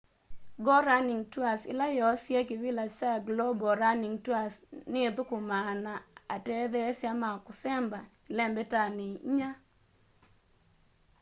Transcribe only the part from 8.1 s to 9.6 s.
ĩlembetanĩ inya